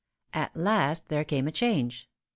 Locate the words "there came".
1.09-1.47